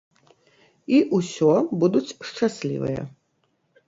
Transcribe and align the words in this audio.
І 0.99 1.01
усё 1.17 1.49
будуць 1.83 2.15
шчаслівыя. 2.31 3.01